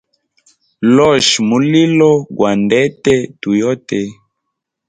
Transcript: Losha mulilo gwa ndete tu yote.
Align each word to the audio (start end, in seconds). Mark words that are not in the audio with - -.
Losha 0.95 1.35
mulilo 1.49 2.09
gwa 2.35 2.51
ndete 2.63 3.13
tu 3.41 3.49
yote. 3.61 3.99